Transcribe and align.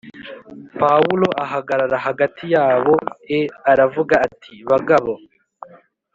Pawulo 0.79 1.27
ahagarara 1.45 1.97
hagati 2.07 2.43
yabo 2.53 2.95
e 3.39 3.39
aravuga 3.71 4.13
ati 4.27 4.53
bagabo 4.69 5.13